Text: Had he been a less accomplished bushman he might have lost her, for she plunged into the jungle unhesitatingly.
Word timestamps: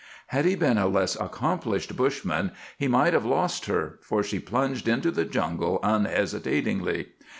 Had 0.29 0.45
he 0.45 0.55
been 0.55 0.79
a 0.79 0.87
less 0.87 1.13
accomplished 1.19 1.95
bushman 1.95 2.53
he 2.75 2.87
might 2.87 3.13
have 3.13 3.23
lost 3.23 3.67
her, 3.67 3.99
for 4.01 4.23
she 4.23 4.39
plunged 4.39 4.87
into 4.87 5.11
the 5.11 5.25
jungle 5.25 5.79
unhesitatingly. 5.83 7.09